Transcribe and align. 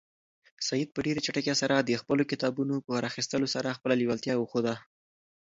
سعید 0.67 0.89
په 0.93 0.99
ډېرې 1.05 1.23
چټکۍ 1.25 1.49
د 1.87 1.91
خپلو 2.01 2.23
کتابونو 2.31 2.75
په 2.87 2.93
راخیستلو 3.05 3.47
سره 3.55 3.75
خپله 3.77 3.93
لېوالتیا 3.99 4.33
وښوده. 4.37 4.75